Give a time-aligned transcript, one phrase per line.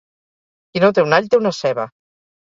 [0.71, 1.85] Qui no té un all, té una ceba